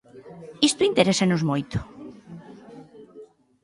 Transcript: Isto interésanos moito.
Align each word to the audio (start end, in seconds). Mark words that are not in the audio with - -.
Isto 0.69 0.87
interésanos 0.89 1.41
moito. 1.49 1.77